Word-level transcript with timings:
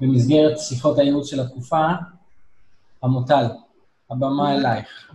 במסגרת 0.00 0.58
שיחות 0.58 0.98
הייעוץ 0.98 1.30
של 1.30 1.40
התקופה. 1.40 1.86
המוטל, 3.02 3.44
הבמה 4.10 4.54
אלייך. 4.54 5.12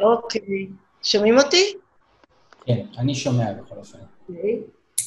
אוקיי. 0.00 0.66
שומעים 1.02 1.38
אותי? 1.38 1.74
כן, 2.66 2.86
אני 2.98 3.14
שומע 3.14 3.52
בכל 3.52 3.76
אופן. 3.76 3.98
אוקיי. 4.28 4.60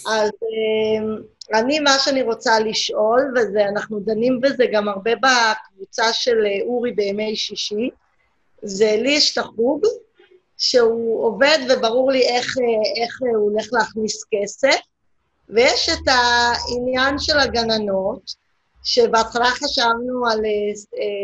אז 0.08 0.30
אמ, 0.30 1.22
אני, 1.54 1.80
מה 1.80 2.00
שאני 2.00 2.22
רוצה 2.22 2.60
לשאול, 2.60 3.34
ואנחנו 3.54 4.00
דנים 4.00 4.42
בזה 4.42 4.66
גם 4.74 4.88
הרבה 4.88 5.12
בקבוצה 5.16 6.14
של 6.14 6.46
אה, 6.46 6.66
אורי 6.66 6.92
בימי 6.92 7.36
שישי, 7.36 7.90
זה 8.62 8.96
לי 8.98 9.12
יש 9.12 9.34
את 9.34 9.38
החוג, 9.38 9.86
שהוא 10.58 11.26
עובד 11.26 11.60
וברור 11.70 12.12
לי 12.12 12.22
איך, 12.22 12.58
אה, 12.58 13.04
איך 13.04 13.20
אה, 13.24 13.38
הוא 13.38 13.52
הולך 13.52 13.68
להכניס 13.72 14.24
כסף, 14.32 14.80
ויש 15.50 15.90
את 15.90 16.08
העניין 16.08 17.20
של 17.20 17.40
הגננות, 17.40 18.47
שבהתחלה 18.88 19.46
חשבנו 19.46 20.28
על 20.28 20.40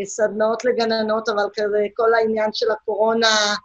סדנאות 0.06 0.66
לגננות, 0.66 1.30
אבל 1.30 1.44
כזה 1.56 1.86
כל 1.96 2.14
העניין 2.14 2.50
של 2.54 2.72
הקורונה 2.72 3.56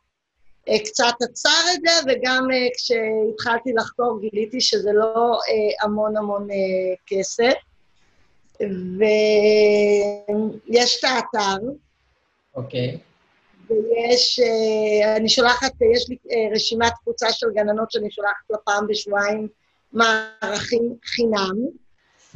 אה, 0.69 0.79
קצת 0.79 1.15
עצר 1.23 1.65
את 1.75 1.80
זה, 1.80 1.91
וגם 2.06 2.48
אה, 2.53 2.69
כשהתחלתי 2.77 3.73
לחקור 3.73 4.20
גיליתי 4.20 4.61
שזה 4.61 4.91
לא 4.92 5.33
אה, 5.33 5.84
המון 5.87 6.16
המון 6.16 6.48
כסף. 7.06 7.55
ויש 10.69 10.98
את 10.98 11.05
האתר. 11.05 11.67
אוקיי. 12.55 12.98
ויש, 13.70 14.41
אני 15.17 15.28
שולחת, 15.28 15.73
יש 15.95 16.09
לי 16.09 16.17
רשימת 16.55 16.92
קבוצה 17.03 17.33
של 17.33 17.47
גננות 17.55 17.91
שאני 17.91 18.11
שולחת 18.11 18.51
לה 18.51 18.59
פעם 18.65 18.87
בשבועיים 18.87 19.48
מערכים 19.92 20.95
חינם. 21.05 21.55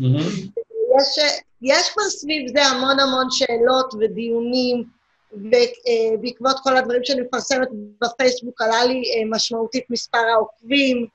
Mm-hmm. 0.01 0.61
יש, 1.01 1.19
יש 1.63 1.91
כבר 1.91 2.03
סביב 2.03 2.49
זה 2.49 2.65
המון 2.65 3.01
המון 3.01 3.31
שאלות 3.31 3.95
ודיונים, 4.01 4.85
ובעקבות 5.33 6.57
כל 6.63 6.77
הדברים 6.77 7.05
שאני 7.05 7.21
מפרסמת 7.21 7.69
בפייסבוק 8.01 8.63
עלה 8.63 8.85
לי 8.85 8.95
אה, 8.95 9.31
משמעותית 9.31 9.85
מספר 9.91 10.19
העוקבים, 10.19 11.07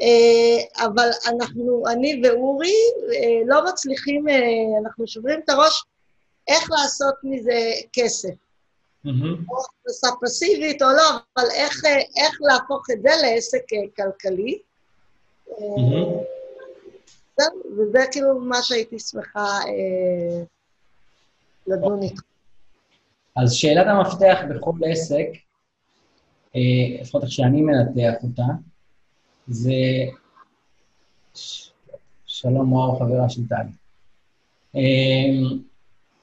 אה, 0.00 0.84
אבל 0.86 1.08
אנחנו, 1.26 1.82
אני 1.88 2.20
ואורי, 2.24 2.74
אה, 3.14 3.40
לא 3.46 3.64
מצליחים, 3.64 4.24
אנחנו 4.82 5.06
שוברים 5.06 5.40
את 5.44 5.48
הראש 5.48 5.84
איך 6.48 6.70
לעשות 6.70 7.14
מזה 7.22 7.72
כסף. 7.92 8.28
Mm-hmm. 9.06 9.50
או 9.50 9.56
הכנסה 9.60 10.08
פסיבית 10.20 10.82
או 10.82 10.88
לא, 10.88 11.10
אבל 11.36 11.46
איך, 11.54 11.82
איך 12.16 12.38
להפוך 12.40 12.86
את 12.92 13.02
זה 13.02 13.10
לעסק 13.22 13.62
כלכלי. 13.96 14.58
Mm-hmm. 15.48 16.37
וזה 17.78 17.98
כאילו 18.12 18.40
מה 18.40 18.62
שהייתי 18.62 18.98
שמחה 18.98 19.58
לדון 21.66 22.02
איתך. 22.02 22.22
אז 23.36 23.52
שאלת 23.52 23.86
המפתח 23.86 24.38
בכל 24.50 24.72
עסק, 24.90 25.26
אה, 26.56 27.00
לפחות 27.00 27.22
איך 27.22 27.32
שאני 27.32 27.62
מנתח 27.62 28.22
אותה, 28.22 28.42
זה... 29.48 29.72
שלום 32.26 32.72
וואו, 32.72 32.98
חברה 32.98 33.28
של 33.28 33.48
טלי. 33.48 33.72
אה, 34.76 35.56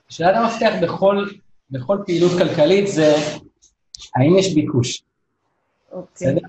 שאלת 0.10 0.36
המפתח 0.36 0.74
בכל, 0.82 1.26
בכל 1.72 1.98
פעילות 2.06 2.32
כלכלית 2.38 2.88
זה 2.88 3.16
האם 4.16 4.38
יש 4.38 4.54
ביקוש. 4.54 5.04
אוקיי. 5.92 6.28
בסדר? 6.28 6.48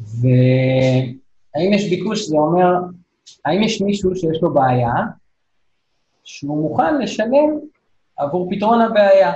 והאם 0.00 1.72
יש 1.72 1.90
ביקוש 1.90 2.28
זה 2.28 2.36
אומר, 2.36 2.74
האם 3.44 3.62
יש 3.62 3.82
מישהו 3.82 4.16
שיש 4.16 4.38
לו 4.42 4.54
בעיה 4.54 4.94
שהוא 6.24 6.62
מוכן 6.62 6.98
לשלם 6.98 7.58
עבור 8.16 8.48
פתרון 8.50 8.80
הבעיה. 8.80 9.32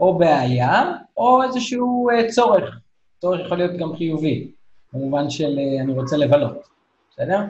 או 0.00 0.18
בעיה, 0.18 0.92
או 1.16 1.42
איזשהו 1.42 2.08
uh, 2.10 2.32
צורך. 2.32 2.80
צורך 3.20 3.40
יכול 3.46 3.58
להיות 3.58 3.76
גם 3.76 3.96
חיובי, 3.96 4.50
במובן 4.92 5.30
של 5.30 5.58
uh, 5.58 5.82
אני 5.82 5.92
רוצה 5.92 6.16
לבלות, 6.16 6.58
בסדר? 7.10 7.40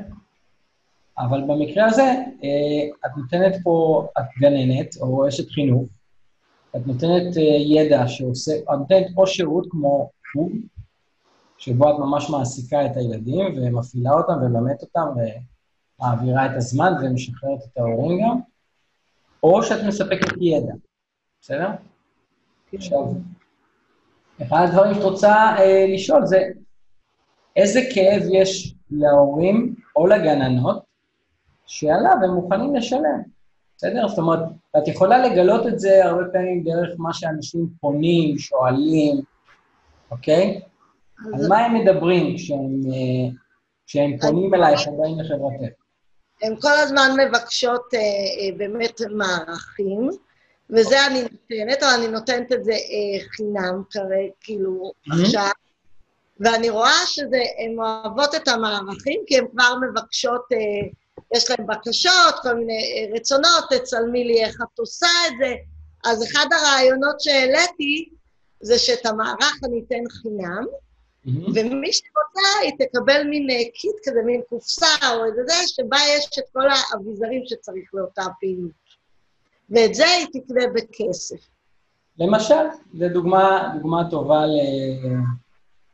אבל 1.18 1.40
במקרה 1.46 1.86
הזה, 1.86 2.14
uh, 2.40 3.06
את 3.06 3.10
נותנת 3.16 3.62
פה, 3.62 4.06
את 4.18 4.24
גננת 4.40 4.96
או 5.00 5.28
אשת 5.28 5.50
חינוך, 5.50 5.88
את 6.76 6.86
נותנת 6.86 7.36
ידע 7.66 8.08
שעושה, 8.08 8.52
את 8.52 8.78
נותנת 8.78 9.06
או 9.16 9.26
שירות 9.26 9.66
כמו 9.70 10.10
חוג, 10.32 10.52
שבו 11.60 11.90
את 11.90 11.94
ממש 11.98 12.30
מעסיקה 12.30 12.86
את 12.86 12.96
הילדים 12.96 13.46
ומפעילה 13.56 14.10
אותם 14.10 14.32
ומלמדת 14.32 14.82
אותם 14.82 15.06
ומעבירה 16.00 16.46
את 16.46 16.50
הזמן 16.56 16.92
ומשחררת 17.02 17.58
את 17.72 17.78
ההורים 17.78 18.18
גם, 18.22 18.38
או 19.42 19.62
שאת 19.62 19.84
מספקת 19.88 20.28
ידע, 20.40 20.72
בסדר? 21.40 21.68
עכשיו, 22.74 23.04
אחד 24.42 24.66
הדברים 24.68 24.94
שאת 24.94 25.02
רוצה 25.02 25.34
אה, 25.58 25.86
לשאול 25.94 26.26
זה, 26.26 26.42
איזה 27.56 27.80
כאב 27.94 28.22
יש 28.32 28.74
להורים 28.90 29.74
או 29.96 30.06
לגננות 30.06 30.82
שעליו 31.66 32.16
הם 32.24 32.30
מוכנים 32.30 32.74
לשלם, 32.74 33.22
בסדר? 33.76 34.08
זאת 34.08 34.18
אומרת, 34.18 34.40
את 34.78 34.88
יכולה 34.88 35.18
לגלות 35.18 35.66
את 35.66 35.78
זה 35.78 36.04
הרבה 36.04 36.22
פעמים 36.32 36.64
דרך 36.64 36.94
מה 36.98 37.14
שאנשים 37.14 37.68
פונים, 37.80 38.38
שואלים, 38.38 39.20
אוקיי? 40.10 40.60
על 41.34 41.48
מה 41.48 41.58
הם 41.58 41.74
מדברים 41.74 42.36
כשהם, 42.36 42.80
אה, 42.92 43.30
כשהם 43.86 44.18
פונים 44.18 44.54
אלייך, 44.54 44.86
הם 44.86 44.96
באים 44.96 45.20
לחברתך? 45.20 45.74
הן 46.42 46.56
כל 46.60 46.72
הזמן 46.72 47.10
מבקשות 47.26 47.94
אה, 47.94 47.98
אה, 48.00 48.56
באמת 48.56 49.00
מערכים, 49.10 50.10
וזה 50.70 51.06
אני 51.06 51.22
נותנת, 51.22 51.82
אבל 51.82 51.92
אני 51.98 52.08
נותנת 52.08 52.52
את 52.52 52.64
זה 52.64 52.72
אה, 52.72 53.28
חינם 53.30 53.82
כרגע, 53.90 54.32
כאילו, 54.40 54.92
mm-hmm. 54.92 55.22
עכשיו. 55.22 55.50
ואני 56.40 56.70
רואה 56.70 57.06
שהן 57.06 57.78
אוהבות 57.78 58.34
את 58.34 58.48
המערכים, 58.48 59.20
כי 59.26 59.38
הן 59.38 59.46
כבר 59.52 59.74
מבקשות, 59.80 60.42
אה, 60.52 60.88
יש 61.34 61.50
להן 61.50 61.66
בקשות, 61.66 62.34
כל 62.42 62.54
מיני 62.54 62.72
אה, 62.72 63.16
רצונות, 63.16 63.64
תצלמי 63.70 64.24
לי 64.24 64.44
איך 64.44 64.56
את 64.62 64.78
עושה 64.78 65.06
את 65.26 65.32
זה. 65.38 65.54
אז 66.04 66.24
אחד 66.24 66.46
הרעיונות 66.52 67.20
שהעליתי, 67.20 68.08
זה 68.60 68.78
שאת 68.78 69.06
המערך 69.06 69.60
אני 69.64 69.82
אתן 69.86 70.10
חינם, 70.10 70.64
Mm-hmm. 71.26 71.50
ומי 71.54 71.92
שרוצה, 71.92 72.48
היא 72.62 72.72
תקבל 72.78 73.22
מין 73.24 73.50
אה, 73.50 73.56
קיט 73.74 73.96
כזה, 74.04 74.20
מין 74.26 74.40
קופסה 74.48 74.86
או 75.14 75.24
איזה 75.24 75.42
זה, 75.46 75.54
שבה 75.66 75.96
יש 76.16 76.26
את 76.38 76.44
כל 76.52 76.68
האביזרים 76.70 77.42
שצריך 77.46 77.90
לאותה 77.94 78.22
פעילות. 78.40 78.70
ואת 79.70 79.94
זה 79.94 80.06
היא 80.06 80.26
תקנה 80.26 80.66
בכסף. 80.74 81.48
למשל, 82.18 82.64
זו 82.98 83.08
דוגמה, 83.08 83.72
דוגמה 83.74 84.10
טובה 84.10 84.46
ל... 84.46 84.56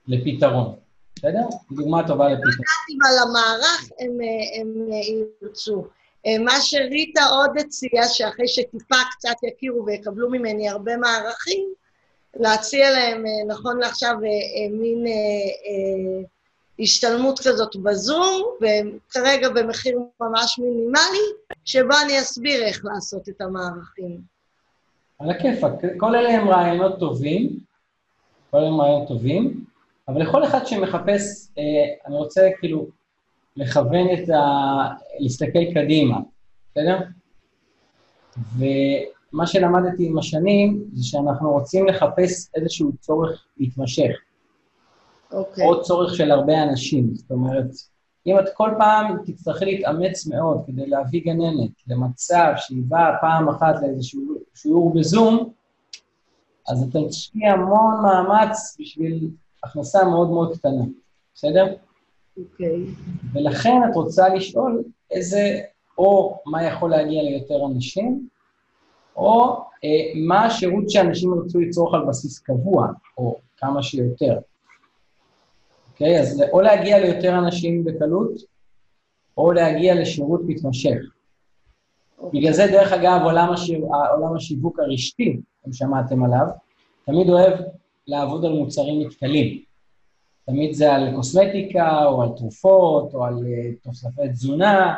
לפתרון, 0.08 0.74
בסדר? 1.16 1.46
דוגמה 1.72 2.06
טובה 2.06 2.28
לפתרון. 2.28 2.52
על 3.06 3.28
המערך 3.28 3.90
הם, 3.98 4.20
אה, 4.20 4.60
הם 4.60 4.88
ירצו. 5.42 5.84
אה, 6.26 6.38
מה 6.44 6.60
שריטה 6.60 7.24
עוד 7.24 7.50
הציעה, 7.58 8.08
שאחרי 8.08 8.48
שטיפה 8.48 8.96
קצת 9.10 9.36
יכירו 9.42 9.86
ויקבלו 9.86 10.30
ממני 10.30 10.68
הרבה 10.68 10.96
מערכים, 10.96 11.68
להציע 12.40 12.90
להם, 12.90 13.26
אה, 13.26 13.54
נכון 13.54 13.78
לעכשיו, 13.78 14.14
אה, 14.22 14.28
אה, 14.28 14.78
מין 14.78 15.04
השתלמות 16.80 17.38
כזאת 17.38 17.76
בזום, 17.76 18.42
וכרגע 18.60 19.48
במחיר 19.48 19.98
ממש 20.20 20.58
מינימלי, 20.58 21.26
שבו 21.64 21.94
אני 22.04 22.18
אסביר 22.18 22.62
איך 22.62 22.84
לעשות 22.84 23.28
את 23.28 23.40
המערכים. 23.40 24.20
על 25.18 25.30
הכיפאק, 25.30 25.72
כל 25.96 26.16
אלה 26.16 26.28
הם 26.28 26.48
רעיונות 26.48 26.98
טובים, 26.98 27.58
כל 28.50 28.56
אלה 28.58 28.66
הם 28.66 28.80
רעיונות 28.80 29.08
טובים, 29.08 29.64
אבל 30.08 30.22
לכל 30.22 30.44
אחד 30.44 30.66
שמחפש, 30.66 31.48
אני 32.06 32.16
רוצה 32.16 32.48
כאילו 32.58 32.86
לכוון 33.56 34.06
את 34.14 34.28
ה... 34.28 34.42
להסתכל 35.20 35.74
קדימה, 35.74 36.18
בסדר? 36.70 36.98
ו... 38.38 38.64
מה 39.36 39.46
שלמדתי 39.46 40.06
עם 40.06 40.18
השנים, 40.18 40.84
זה 40.92 41.04
שאנחנו 41.04 41.50
רוצים 41.50 41.86
לחפש 41.86 42.48
איזשהו 42.54 42.92
צורך 43.00 43.44
להתמשך. 43.56 44.10
אוקיי. 45.32 45.64
Okay. 45.64 45.66
או 45.66 45.82
צורך 45.82 46.14
של 46.14 46.30
הרבה 46.30 46.62
אנשים. 46.62 47.14
זאת 47.14 47.30
אומרת, 47.30 47.70
אם 48.26 48.38
את 48.38 48.44
כל 48.54 48.70
פעם 48.78 49.16
תצטרכי 49.26 49.64
להתאמץ 49.64 50.26
מאוד 50.26 50.62
כדי 50.66 50.86
להביא 50.86 51.24
גננת 51.24 51.70
למצב 51.86 52.52
שהיא 52.56 52.82
באה 52.88 53.12
פעם 53.20 53.48
אחת 53.48 53.74
לאיזשהו 53.82 54.22
שיעור 54.54 54.94
בזום, 54.94 55.52
אז 56.68 56.82
אתה 56.82 56.98
תשקיע 57.08 57.52
המון 57.52 58.02
מאמץ 58.02 58.76
בשביל 58.80 59.30
הכנסה 59.64 60.04
מאוד 60.04 60.30
מאוד 60.30 60.56
קטנה, 60.56 60.84
בסדר? 61.34 61.74
אוקיי. 62.38 62.66
Okay. 62.66 63.34
ולכן 63.34 63.80
את 63.90 63.94
רוצה 63.94 64.28
לשאול 64.28 64.84
איזה, 65.10 65.60
או 65.98 66.38
מה 66.46 66.62
יכול 66.62 66.90
להגיע 66.90 67.22
ליותר 67.22 67.66
אנשים, 67.66 68.28
או 69.16 69.56
אה, 69.84 70.12
מה 70.26 70.44
השירות 70.44 70.90
שאנשים 70.90 71.30
ירצו 71.34 71.60
לצרוך 71.60 71.94
על 71.94 72.04
בסיס 72.08 72.38
קבוע, 72.38 72.88
או 73.18 73.38
כמה 73.56 73.82
שיותר. 73.82 74.38
אוקיי? 75.92 76.20
אז 76.20 76.42
או 76.52 76.60
להגיע 76.60 76.98
ליותר 76.98 77.38
אנשים 77.38 77.84
בקלות, 77.84 78.32
או 79.36 79.52
להגיע 79.52 79.94
לשירות 79.94 80.40
מתמשך. 80.46 80.96
אוקיי. 82.18 82.40
בגלל 82.40 82.52
זה, 82.52 82.66
דרך 82.66 82.92
אגב, 82.92 83.20
עולם, 83.24 83.52
השיו... 83.52 83.80
עולם 84.16 84.36
השיווק 84.36 84.80
הרשתי, 84.80 85.40
אם 85.66 85.72
שמעתם 85.72 86.24
עליו, 86.24 86.46
תמיד 87.04 87.28
אוהב 87.28 87.60
לעבוד 88.06 88.44
על 88.44 88.52
מוצרים 88.52 89.06
מתכלים. 89.06 89.62
תמיד 90.46 90.74
זה 90.74 90.94
על 90.94 91.14
קוסמטיקה, 91.16 92.04
או 92.04 92.22
על 92.22 92.28
תרופות, 92.36 93.14
או 93.14 93.24
על 93.24 93.34
uh, 93.34 93.84
תוספי 93.84 94.28
תזונה. 94.28 94.94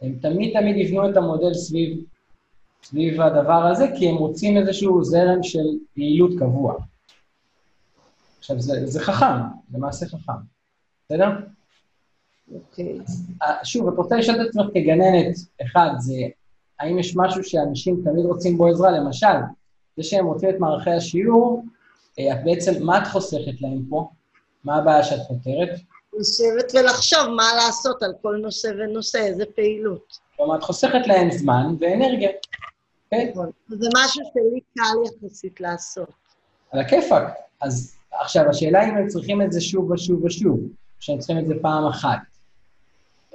הם 0.00 0.18
תמיד 0.22 0.60
תמיד 0.60 0.76
יבנו 0.76 1.10
את 1.10 1.16
המודל 1.16 1.54
סביב, 1.54 2.04
סביב 2.84 3.20
הדבר 3.20 3.66
הזה, 3.66 3.86
כי 3.98 4.08
הם 4.08 4.16
רוצים 4.16 4.56
איזשהו 4.56 5.04
זרם 5.04 5.42
של 5.42 5.64
יעילות 5.96 6.30
קבוע. 6.38 6.74
עכשיו, 8.38 8.60
זה, 8.60 8.86
זה 8.86 9.00
חכם, 9.00 9.36
זה 9.72 9.78
מעשה 9.78 10.06
חכם, 10.06 10.32
בסדר? 11.04 11.28
אוקיי. 12.54 12.98
אה, 13.42 13.64
שוב, 13.64 13.88
את 13.88 13.94
רוצה 13.96 14.16
לשאול 14.16 14.42
את 14.42 14.48
עצמך 14.48 14.66
כגננת, 14.74 15.36
אחד, 15.62 15.90
זה 15.98 16.14
האם 16.80 16.98
יש 16.98 17.16
משהו 17.16 17.44
שאנשים 17.44 18.00
תמיד 18.04 18.24
רוצים 18.24 18.56
בו 18.56 18.66
עזרה? 18.66 18.90
למשל, 18.90 19.36
זה 19.96 20.02
שהם 20.02 20.26
רוצים 20.26 20.50
את 20.50 20.54
מערכי 20.58 20.90
השיעור, 20.90 21.64
אה, 22.18 22.32
את 22.32 22.44
בעצם, 22.44 22.82
מה 22.82 22.98
את 22.98 23.06
חוסכת 23.06 23.60
להם 23.60 23.82
פה? 23.90 24.08
מה 24.64 24.76
הבעיה 24.76 25.02
שאת 25.02 25.20
פותרת? 25.28 25.68
לשבת 26.18 26.72
ולחשוב 26.74 27.28
מה 27.36 27.48
לעשות 27.56 28.02
על 28.02 28.12
כל 28.22 28.36
נושא 28.42 28.68
ונושא, 28.68 29.18
איזה 29.18 29.44
פעילות. 29.56 30.18
כלומר, 30.36 30.56
את 30.56 30.62
חוסכת 30.62 31.06
להם 31.06 31.30
זמן 31.30 31.74
ואנרגיה. 31.80 32.30
כן? 33.14 33.40
זה 33.68 33.88
משהו 33.94 34.22
שלי 34.32 34.60
קל 34.78 35.26
יחסית 35.26 35.60
לעשות. 35.60 36.08
על 36.70 36.80
הכיפאק. 36.80 37.24
אז 37.60 37.96
עכשיו, 38.12 38.50
השאלה 38.50 38.88
אם 38.88 38.96
הם 38.96 39.08
צריכים 39.08 39.42
את 39.42 39.52
זה 39.52 39.60
שוב 39.60 39.90
ושוב 39.90 40.24
ושוב, 40.24 40.60
או 40.60 40.68
שהם 41.00 41.18
צריכים 41.18 41.38
את 41.38 41.46
זה 41.46 41.54
פעם 41.62 41.86
אחת. 41.86 42.18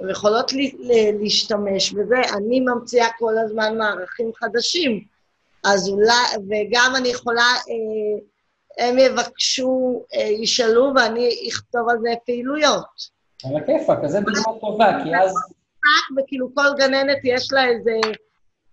הן 0.00 0.10
יכולות 0.10 0.52
להשתמש 1.20 1.92
בזה. 1.92 2.16
אני 2.36 2.60
ממציאה 2.60 3.06
כל 3.18 3.38
הזמן 3.38 3.78
מערכים 3.78 4.30
חדשים, 4.34 5.04
אז 5.64 5.88
אולי, 5.88 6.12
וגם 6.48 6.92
אני 6.96 7.08
יכולה, 7.08 7.42
אה, 7.42 8.86
הם 8.86 8.98
יבקשו, 8.98 10.02
אה, 10.14 10.20
ישאלו 10.20 10.92
ואני 10.96 11.48
אכתוב 11.48 11.88
על 11.88 11.96
זה 12.02 12.10
פעילויות. 12.26 13.20
על 13.44 13.56
הכיפאק, 13.56 13.98
אז 14.04 14.10
זו 14.10 14.18
דוגמה 14.20 14.60
טובה, 14.60 15.04
כי 15.04 15.16
אז... 15.16 15.34
וכאילו 16.18 16.54
כל 16.54 16.66
גננת 16.78 17.18
יש 17.24 17.52
לה 17.52 17.68
איזה 17.68 17.92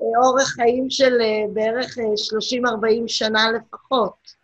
אה, 0.02 0.28
אורך 0.28 0.48
חיים 0.48 0.90
של 0.90 1.14
בערך 1.54 1.98
30-40 1.98 3.08
שנה 3.08 3.48
לפחות. 3.52 4.38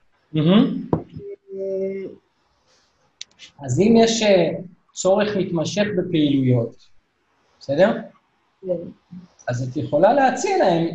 אז 3.60 3.80
אם 3.80 3.96
יש 3.98 4.24
צורך 4.94 5.38
מתמשך 5.38 5.84
בפעילויות, 5.98 6.76
בסדר? 7.60 7.92
כן. 8.62 8.74
אז 9.48 9.70
את 9.70 9.78
יכולה 9.78 10.14
להציע 10.14 10.58
להם 10.58 10.88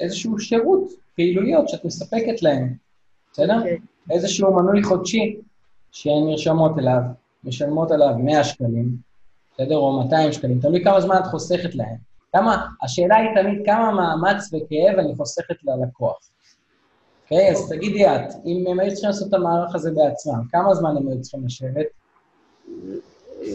איזשהו 0.00 0.38
שירות, 0.38 0.92
פעילויות 1.16 1.68
שאת 1.68 1.84
מספקת 1.84 2.42
להם, 2.42 2.74
בסדר? 3.32 3.62
כן. 3.64 3.76
איזשהו 4.10 4.54
מנוי 4.54 4.82
חודשי 4.82 5.36
שהן 5.92 6.26
נרשמות 6.26 6.78
אליו, 6.78 7.00
משלמות 7.44 7.90
עליו 7.90 8.14
100 8.18 8.44
שקלים, 8.44 8.96
בסדר? 9.54 9.76
או 9.76 10.02
200 10.04 10.32
שקלים, 10.32 10.60
תלוי 10.60 10.84
כמה 10.84 11.00
זמן 11.00 11.16
את 11.18 11.26
חוסכת 11.26 11.74
להם. 11.74 12.13
כמה, 12.34 12.66
השאלה 12.82 13.16
היא 13.16 13.42
תמיד 13.42 13.62
כמה 13.66 13.90
מאמץ 13.92 14.50
וכאב 14.52 14.98
אני 14.98 15.16
חוסכת 15.16 15.56
ללקוח. 15.64 16.18
אוקיי? 17.22 17.50
אז 17.50 17.68
תגידי 17.68 18.06
את, 18.06 18.34
אם 18.46 18.64
הם 18.70 18.80
היו 18.80 18.92
צריכים 18.92 19.10
לעשות 19.10 19.28
את 19.28 19.34
המערך 19.34 19.74
הזה 19.74 19.90
בעצמם, 19.90 20.42
כמה 20.52 20.74
זמן 20.74 20.96
הם 20.96 21.08
היו 21.08 21.20
צריכים 21.20 21.46
לשבת? 21.46 21.86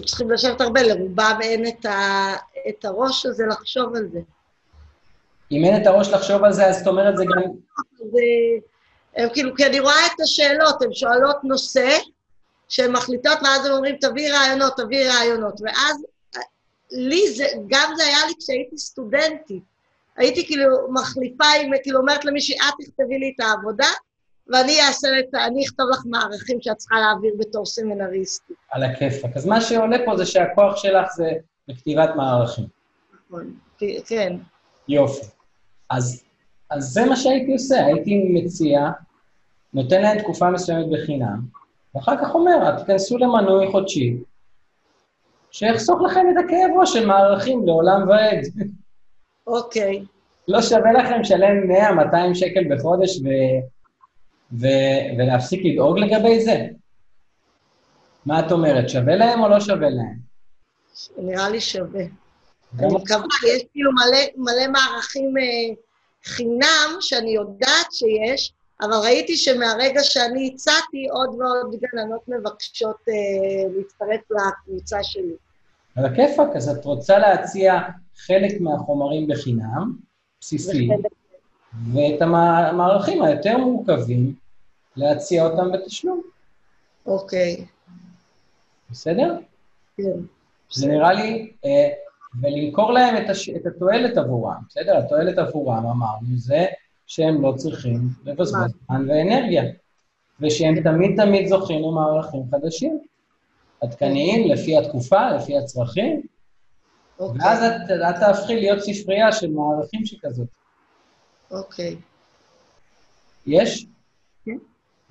צריכים 0.06 0.32
לשבת 0.32 0.62
הרבה, 0.62 0.82
לרובם 0.84 1.40
אין 1.42 1.68
את, 1.68 1.86
ה, 1.86 2.34
את 2.70 2.86
הראש 2.86 3.26
הזה 3.26 3.46
לחשוב 3.46 3.96
על 3.96 4.08
זה. 4.12 4.20
אם 5.52 5.64
אין 5.66 5.82
את 5.82 5.88
הראש 5.88 6.10
לחשוב 6.10 6.44
על 6.44 6.54
זה, 6.54 6.68
אז 6.68 6.78
זאת 6.78 6.88
אומרת 6.88 7.18
זה 7.18 7.24
גם... 7.26 7.42
זה... 7.98 8.20
הם 9.16 9.30
כאילו, 9.34 9.56
כי 9.56 9.66
אני 9.66 9.80
רואה 9.80 10.06
את 10.06 10.22
השאלות, 10.22 10.82
הן 10.82 10.94
שואלות 10.94 11.44
נושא, 11.44 11.98
שהן 12.70 12.92
מחליטות, 12.92 13.38
ואז 13.44 13.66
הן 13.66 13.72
אומרים, 13.72 13.96
תביאי 14.02 14.32
רעיונות, 14.32 14.78
תביאי 14.78 15.08
רעיונות. 15.08 15.62
ואז 15.64 16.06
לי 16.92 17.34
זה, 17.34 17.46
גם 17.68 17.94
זה 17.98 18.04
היה 18.04 18.18
לי 18.28 18.34
כשהייתי 18.40 18.78
סטודנטית. 18.78 19.64
הייתי 20.18 20.46
כאילו 20.46 20.94
מחליפה, 20.94 21.46
עם, 21.62 21.72
כאילו 21.84 22.00
אומרת 22.00 22.26
למישהי, 22.26 22.56
את 22.56 22.86
תכתבי 22.86 23.20
לי 23.20 23.34
את 23.36 23.46
העבודה, 23.46 23.88
ואני 24.48 24.82
אעשה 24.82 25.08
את, 25.20 25.36
אני 25.36 25.66
אכתוב 25.66 25.90
לך 25.90 26.02
מערכים 26.06 26.62
שאת 26.62 26.78
צריכה 26.78 26.96
להעביר 27.00 27.34
בתור 27.40 27.66
סמינריסטית. 27.66 28.58
על 28.72 28.84
הכיפאק. 28.84 29.38
אז 29.38 29.46
מה 29.46 29.62
שעולה 29.62 29.98
פה 30.06 30.18
זה 30.18 30.26
שהכוח 30.26 30.76
שלך 30.78 31.08
זה 31.16 31.32
בכתיבת 31.68 32.10
מערכים. 32.16 32.66
נכון, 33.14 33.54
כן. 34.06 34.38
יופי. 34.88 35.26
אז, 35.90 36.24
אז 36.70 36.84
זה 36.84 37.06
מה 37.06 37.16
שהייתי 37.16 37.52
עושה, 37.52 37.86
הייתי 37.86 38.24
מציע, 38.34 38.90
נותן 39.74 40.02
להם 40.02 40.20
תקופה 40.20 40.50
מסוימת 40.50 40.86
בחינם, 40.92 41.40
ואחר 41.96 42.18
כך 42.22 42.36
אומר, 42.36 42.78
תיכנסו 42.78 43.18
למנוי 43.18 43.72
חודשי, 43.72 44.18
שיחסוך 45.52 46.02
לכם 46.02 46.26
את 46.32 46.46
הכאב 46.46 46.80
ראש 46.80 46.94
של 46.94 47.06
מערכים 47.06 47.68
לעולם 47.68 48.10
ועד. 48.10 48.46
אוקיי. 49.48 50.04
לא 50.48 50.62
שווה 50.62 50.92
לכם 50.94 51.20
לשלם 51.20 51.72
100-200 51.72 52.34
שקל 52.34 52.76
בחודש 52.76 53.18
ו... 53.18 53.28
ו- 54.52 55.18
ולהפסיק 55.18 55.62
לדאוג 55.66 56.00
לגבי 56.00 56.40
זה? 56.40 56.68
מה 58.26 58.40
את 58.40 58.52
אומרת, 58.52 58.90
שווה 58.90 59.16
להם 59.16 59.44
או 59.44 59.50
לא 59.50 59.60
שווה 59.60 59.90
להם? 59.90 60.20
נראה 61.18 61.50
לי 61.50 61.62
שווה. 61.62 62.04
אני 62.80 62.88
מקווה, 62.94 63.26
יש 63.56 63.64
כאילו 63.72 63.92
מלא, 63.92 64.20
מלא 64.38 64.68
מערכים 64.72 65.34
אה, 65.38 65.76
חינם 66.24 66.98
שאני 67.02 67.32
יודעת 67.32 67.88
שיש, 67.92 68.54
אבל 68.82 68.94
ראיתי 69.04 69.36
שמהרגע 69.36 70.04
שאני 70.04 70.52
הצעתי, 70.54 71.08
עוד 71.12 71.30
ועוד 71.30 71.76
גננות 71.82 72.28
מבקשות 72.28 72.98
אה, 73.10 73.72
להצטרף 73.78 74.22
לקבוצה 74.32 75.04
שלי. 75.04 75.34
על 75.96 76.06
הכיפאק, 76.06 76.56
אז 76.56 76.70
את 76.70 76.86
רוצה 76.86 77.20
להציע 77.20 77.80
חלק 78.18 78.62
מהחומרים 78.62 79.28
בחינם, 79.28 79.96
בסיסי, 80.42 80.90
ואת 81.94 82.22
המערכים 82.22 83.22
היותר 83.22 83.58
מורכבים, 83.58 84.34
להציע 84.96 85.46
אותם 85.46 85.72
בתשלום. 85.72 86.22
אוקיי. 87.06 87.66
בסדר? 88.90 89.38
כן. 89.98 90.20
זה 90.74 90.88
נראה 90.88 91.14
לי, 91.14 91.52
אה, 91.66 91.90
ולמכור 92.42 92.92
להם 92.92 93.18
את, 93.18 93.30
הש... 93.30 93.50
את 93.50 93.66
התועלת 93.66 94.18
עבורם, 94.18 94.62
בסדר? 94.70 94.98
התועלת 94.98 95.38
עבורם, 95.38 95.86
אמרנו, 95.86 96.38
זה 96.38 96.66
שהם 97.10 97.42
לא 97.42 97.54
צריכים 97.58 98.00
לבזבז 98.26 98.74
זמן 98.88 99.10
ואנרגיה, 99.10 99.64
ושהם 100.40 100.84
תמיד 100.84 101.22
תמיד 101.24 101.48
זוכים 101.48 101.82
למערכים 101.82 102.42
חדשים, 102.52 103.00
עדכניים. 103.82 104.52
לפי 104.52 104.78
התקופה, 104.78 105.32
לפי 105.32 105.58
הצרכים, 105.58 106.22
אוקיי. 107.20 107.42
ואז 107.42 107.64
את, 107.64 107.92
את 107.92 108.16
תהפכי 108.20 108.56
להיות 108.56 108.80
ספרייה 108.80 109.32
של 109.32 109.52
מערכים 109.52 110.06
שכזאת. 110.06 110.48
אוקיי. 111.52 111.96
יש? 113.46 113.86
כן. 114.46 114.58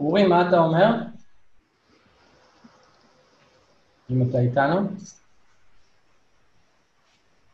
אורי, 0.01 0.27
מה 0.27 0.49
אתה 0.49 0.59
אומר? 0.59 0.91
אם 4.11 4.31
אתה 4.31 4.39
איתנו? 4.39 4.81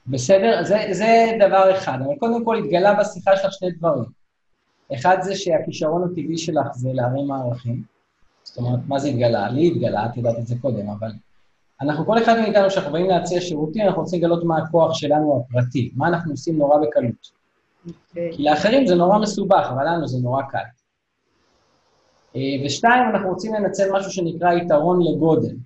בסדר? 0.06 0.64
זה, 0.64 0.76
זה 0.92 1.32
דבר 1.48 1.78
אחד, 1.78 1.98
אבל 2.04 2.14
קודם 2.18 2.44
כל 2.44 2.58
התגלה 2.58 2.94
בשיחה 2.94 3.36
שלך 3.36 3.52
שני 3.52 3.70
דברים. 3.70 4.23
אחד 4.94 5.16
זה 5.20 5.36
שהכישרון 5.36 6.04
הטבעי 6.04 6.38
שלך 6.38 6.66
זה 6.72 6.88
להרים 6.92 7.26
מערכים. 7.26 7.82
זאת 8.42 8.56
אומרת, 8.56 8.80
מה 8.88 8.98
זה 8.98 9.08
התגלה? 9.08 9.48
לי 9.48 9.66
התגלה, 9.66 10.06
את 10.06 10.16
יודעת 10.16 10.38
את 10.38 10.46
זה 10.46 10.54
קודם, 10.60 10.88
אבל 10.88 11.10
אנחנו, 11.80 12.06
כל 12.06 12.18
אחד 12.22 12.38
מאיתנו, 12.38 12.68
כשאנחנו 12.68 12.92
באים 12.92 13.08
להציע 13.08 13.40
שירותים, 13.40 13.86
אנחנו 13.86 14.02
רוצים 14.02 14.18
לגלות 14.18 14.44
מה 14.44 14.58
הכוח 14.58 14.94
שלנו 14.94 15.44
הפרטי, 15.50 15.90
מה 15.96 16.08
אנחנו 16.08 16.30
עושים 16.30 16.58
נורא 16.58 16.78
בקלות. 16.78 17.12
Okay. 17.12 17.90
אוקיי. 18.08 18.32
כי 18.36 18.42
לאחרים 18.42 18.86
זה 18.86 18.94
נורא 18.94 19.18
מסובך, 19.18 19.66
אבל 19.74 19.88
לנו 19.88 20.08
זה 20.08 20.18
נורא 20.22 20.42
קל. 20.42 20.58
אה, 22.36 22.66
ושתיים, 22.66 23.02
אנחנו 23.14 23.28
רוצים 23.28 23.54
לנצל 23.54 23.92
משהו 23.92 24.10
שנקרא 24.10 24.52
יתרון 24.52 25.00
לגודל. 25.02 25.56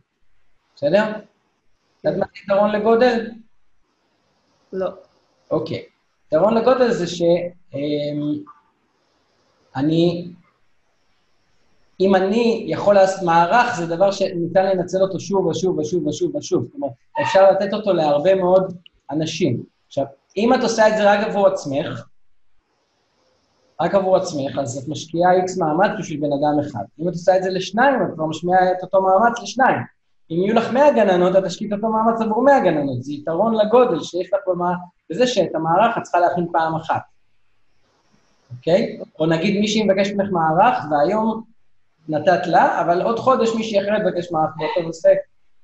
בסדר? 0.77 1.11
את 1.11 2.05
יודעת 2.05 2.21
מה 2.21 2.27
זה 2.27 2.41
יתרון 2.45 2.71
לגודל? 2.71 3.31
לא. 4.73 4.91
אוקיי. 5.51 5.83
יתרון 6.27 6.55
לגודל 6.55 6.91
זה 6.91 7.07
שאני, 7.07 8.43
אמ, 9.77 10.33
אם 12.01 12.15
אני 12.15 12.67
יכול 12.69 12.95
לעשות 12.95 13.23
מערך, 13.23 13.77
זה 13.77 13.87
דבר 13.87 14.11
שניתן 14.11 14.67
לנצל 14.67 15.03
אותו 15.03 15.21
שוב 15.21 15.47
ושוב 15.47 15.79
ושוב 15.79 16.07
ושוב 16.07 16.37
ושוב. 16.37 16.65
זאת 16.65 16.75
אומרת, 16.75 16.93
אפשר 17.23 17.51
לתת 17.51 17.75
אותו 17.75 17.93
להרבה 17.93 18.35
מאוד 18.35 18.75
אנשים. 19.11 19.63
עכשיו, 19.87 20.05
אם 20.37 20.55
את 20.55 20.63
עושה 20.63 20.89
את 20.89 20.97
זה 20.97 21.13
רק 21.13 21.27
עבור 21.27 21.47
עצמך, 21.47 22.07
רק 23.81 23.95
עבור 23.95 24.17
עצמך, 24.17 24.59
אז 24.59 24.79
את 24.79 24.89
משקיעה 24.89 25.35
איקס 25.37 25.59
מאמץ 25.59 25.91
בשביל 25.99 26.21
בן 26.21 26.33
אדם 26.33 26.61
אחד. 26.61 26.85
אם 27.01 27.09
את 27.09 27.13
עושה 27.13 27.37
את 27.37 27.43
זה 27.43 27.51
לשניים, 27.51 28.03
את 28.03 28.15
כבר 28.15 28.27
משמיעה 28.27 28.73
את 28.73 28.83
אותו 28.83 29.03
מאמץ 29.03 29.43
לשניים. 29.43 29.79
אם 30.31 30.37
יהיו 30.37 30.55
לך 30.55 30.73
100 30.73 30.93
גננות, 30.93 31.37
את 31.37 31.45
תשקיעי 31.45 31.73
אותו 31.73 31.89
מאמץ 31.89 32.21
עבור 32.21 32.43
100 32.45 32.61
גננות. 32.61 33.03
זה 33.03 33.13
יתרון 33.13 33.55
לגודל 33.55 34.03
שיש 34.03 34.33
לך 34.33 34.41
במה, 34.47 34.73
בזה 35.11 35.27
שאת 35.27 35.55
המערך 35.55 35.99
את 35.99 36.03
צריכה 36.03 36.21
להכין 36.21 36.47
פעם 36.53 36.75
אחת, 36.75 37.01
אוקיי? 38.51 39.01
או 39.19 39.27
נגיד 39.27 39.61
מישהי 39.61 39.83
מבקשת 39.83 40.15
ממך 40.15 40.29
מערך, 40.31 40.79
והיום 40.91 41.43
נתת 42.09 42.47
לה, 42.47 42.81
אבל 42.81 43.03
עוד 43.03 43.19
חודש 43.19 43.55
מישהי 43.55 43.81
אחרת 43.81 44.03
מבקש 44.03 44.33
מערך 44.33 44.51
באותו 44.57 44.87
נושא, 44.87 45.09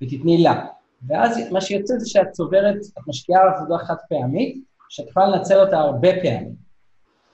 ותתני 0.03 0.43
לה. 0.43 0.67
ואז 1.07 1.53
מה 1.53 1.61
שיוצא 1.61 1.95
זה 1.99 2.09
שאת 2.09 2.31
צוברת, 2.31 2.77
את 2.99 3.09
משקיעה 3.09 3.41
עבודה 3.57 3.79
חד 3.79 3.95
פעמית, 4.09 4.65
שאת 4.89 5.09
יכולה 5.09 5.27
לנצל 5.27 5.61
אותה 5.61 5.79
הרבה 5.79 6.09
פעמים. 6.23 6.55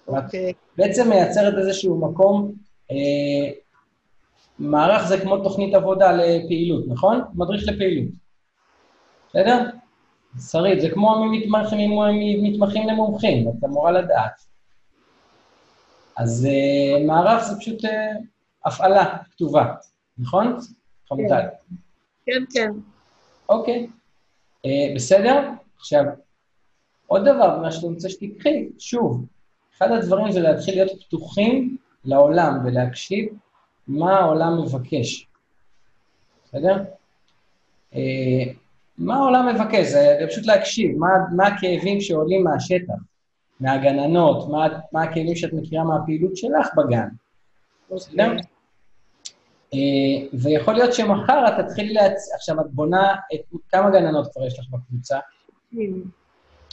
אוקיי. 0.08 0.50
Okay. 0.50 0.54
בעצם 0.76 1.08
מייצרת 1.08 1.54
איזשהו 1.58 2.10
מקום, 2.10 2.52
אה, 2.90 3.50
מערך 4.58 5.08
זה 5.08 5.20
כמו 5.20 5.36
תוכנית 5.36 5.74
עבודה 5.74 6.12
לפעילות, 6.12 6.84
נכון? 6.88 7.20
מדריך 7.34 7.62
לפעילות. 7.68 8.08
בסדר? 9.28 9.64
שרית, 10.50 10.80
זה 10.80 10.90
כמו 10.90 11.24
ממתמחים 11.24 12.88
למומחים, 12.88 13.48
את 13.48 13.64
אמורה 13.64 13.92
לדעת. 13.92 14.49
אז 16.20 16.46
אה, 16.46 17.04
מערך 17.06 17.44
זה 17.44 17.56
פשוט 17.60 17.84
אה, 17.84 18.12
הפעלה 18.64 19.16
כתובה, 19.30 19.74
נכון? 20.18 20.58
חמוטל. 21.08 21.46
כן, 22.26 22.42
כן. 22.52 22.70
אוקיי. 23.48 23.86
אה, 24.66 24.92
בסדר? 24.94 25.48
עכשיו, 25.76 26.04
עוד 27.06 27.22
דבר, 27.22 27.58
מה 27.62 27.72
שאני 27.72 27.94
רוצה 27.94 28.08
שתיקחי, 28.08 28.68
שוב, 28.78 29.26
אחד 29.76 29.90
הדברים 29.90 30.32
זה 30.32 30.40
להתחיל 30.40 30.74
להיות 30.74 31.04
פתוחים 31.04 31.76
לעולם 32.04 32.58
ולהקשיב 32.64 33.28
מה 33.88 34.18
העולם 34.18 34.62
מבקש. 34.62 35.26
בסדר? 36.44 36.84
אה, 37.94 38.52
מה 38.98 39.16
העולם 39.16 39.54
מבקש? 39.54 39.86
זה 39.86 40.26
פשוט 40.30 40.46
להקשיב, 40.46 40.98
מה, 40.98 41.08
מה 41.36 41.46
הכאבים 41.46 42.00
שעולים 42.00 42.44
מהשטח, 42.44 42.94
מהגננות, 43.60 44.48
מה, 44.48 44.66
מה 44.92 45.02
הכאבים 45.02 45.36
שאת 45.36 45.52
מכירה 45.52 45.84
מהפעילות 45.84 46.36
שלך 46.36 46.68
בגן. 46.76 47.08
בסדר? 47.90 48.36
Okay. 48.36 48.44
אה, 49.74 50.38
ויכול 50.42 50.74
להיות 50.74 50.94
שמחר 50.94 51.48
את 51.48 51.64
תתחילי 51.64 51.92
להצ... 51.92 52.32
עכשיו, 52.34 52.60
את 52.60 52.70
בונה 52.70 53.14
את... 53.34 53.40
כמה 53.68 53.90
גננות 53.90 54.32
כבר 54.32 54.46
יש 54.46 54.58
לך 54.58 54.64
בקבוצה? 54.70 55.18
90. 55.70 56.10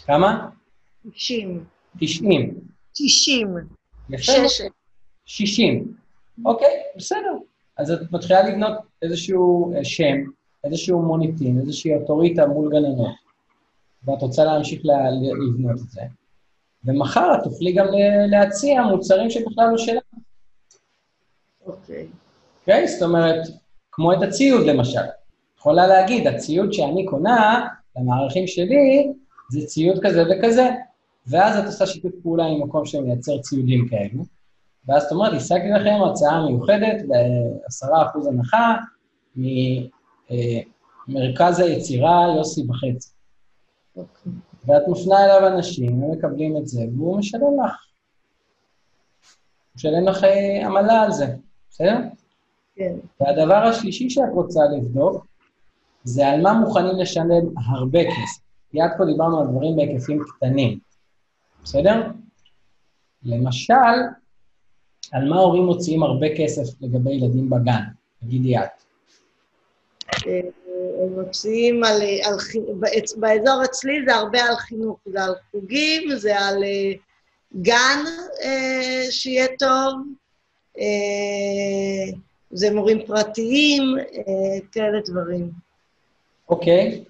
כמה? 0.06 0.50
90. 1.14 1.64
90. 2.00 2.60
90. 2.94 3.56
יפה. 4.10 4.32
60. 5.26 5.94
אוקיי, 6.46 6.84
בסדר. 6.98 7.34
אז 7.78 7.92
את 7.92 8.12
מתחילה 8.12 8.50
לבנות 8.50 8.74
איזשהו 9.02 9.74
אה, 9.76 9.84
שם, 9.84 10.16
איזשהו 10.64 11.02
מוניטין, 11.02 11.60
איזושהי 11.60 11.96
אוטוריטה 11.96 12.48
מול 12.48 12.70
גננות, 12.70 13.16
ואת 14.04 14.22
רוצה 14.22 14.44
להמשיך 14.44 14.82
לבנות 14.86 15.80
את 15.82 15.90
זה. 15.90 16.02
ומחר 16.86 17.34
את 17.36 17.44
תוכלי 17.44 17.74
גם 17.74 17.86
להציע 18.30 18.82
מוצרים 18.82 19.30
שבכלל 19.30 19.70
לא 19.72 19.78
שלך. 19.78 20.04
אוקיי. 21.66 22.08
אוקיי? 22.60 22.88
זאת 22.88 23.02
אומרת, 23.02 23.48
כמו 23.92 24.14
את 24.14 24.18
הציוד 24.22 24.66
למשל. 24.66 25.00
יכולה 25.58 25.88
להגיד, 25.88 26.28
הציוד 26.28 26.74
שאני 26.74 27.06
קונה 27.06 27.68
למערכים 27.98 28.48
שלי, 28.48 29.12
זה 29.52 29.66
ציוד 29.66 30.00
כזה 30.04 30.24
וכזה, 30.30 30.70
ואז 31.28 31.58
את 31.60 31.66
עושה 31.66 31.86
שיתוף 31.86 32.12
פעולה 32.24 32.46
עם 32.46 32.64
מקום 32.64 32.86
שמייצר 32.86 33.42
ציודים 33.42 33.88
כאלו, 33.90 34.24
ואז 34.88 35.04
את 35.04 35.12
אומרת, 35.12 35.34
השגתי 35.34 35.70
לכם 35.70 36.04
הצעה 36.12 36.46
מיוחדת 36.46 37.06
ב-10% 37.08 38.28
הנחה 38.28 38.76
ממרכז 41.08 41.60
היצירה 41.60 42.26
יוסי 42.38 42.64
בחצי. 42.64 43.10
Okay. 43.98 44.30
ואת 44.68 44.88
מפנה 44.88 45.26
אליו 45.26 45.48
אנשים, 45.48 46.04
הם 46.04 46.12
מקבלים 46.12 46.58
את 46.58 46.68
זה, 46.68 46.82
והוא 46.98 47.18
משלם 47.18 47.64
לך. 47.66 47.86
הוא 49.68 49.76
משלם 49.76 50.08
לך 50.08 50.24
אה, 50.24 50.66
עמלה 50.66 51.02
על 51.02 51.12
זה, 51.12 51.36
בסדר? 51.70 51.98
כן. 52.76 52.96
והדבר 53.22 53.56
השלישי 53.56 54.10
שאת 54.10 54.30
רוצה 54.34 54.60
לבדוק, 54.78 55.26
זה 56.04 56.28
על 56.28 56.42
מה 56.42 56.54
מוכנים 56.54 56.98
לשלם 56.98 57.58
הרבה 57.68 58.00
כסף. 58.04 58.42
כי 58.72 58.82
עד 58.82 58.92
כה 58.98 59.06
דיברנו 59.06 59.42
על 59.42 59.48
דברים 59.48 59.76
בהיקפים 59.76 60.24
קטנים, 60.24 60.80
בסדר? 61.64 62.12
למשל, 63.24 63.74
על 65.12 65.30
מה 65.30 65.40
הורים 65.40 65.64
מוציאים 65.64 66.04
הרבה 66.04 66.28
כסף 66.38 66.82
לגבי 66.82 67.12
ילדים 67.12 67.50
בגן? 67.50 67.84
תגידי 68.22 68.58
את. 68.58 68.87
אה, 70.28 70.40
הם 71.04 71.20
מוציאים 71.20 71.84
על, 71.84 72.02
על, 72.24 72.36
באזור 73.18 73.64
אצלי 73.66 73.94
זה 74.06 74.16
הרבה 74.16 74.40
על 74.44 74.56
חינוך, 74.56 74.98
זה 75.06 75.24
על 75.24 75.34
חוגים, 75.52 76.16
זה 76.16 76.40
על 76.40 76.64
אה, 76.64 76.92
גן 77.62 78.04
אה, 78.44 79.12
שיהיה 79.12 79.48
טוב, 79.60 79.94
זה 82.52 82.74
מורים 82.74 83.06
פרטיים, 83.06 83.84
כאלה 84.72 85.00
דברים. 85.06 85.50
אוקיי, 86.50 87.04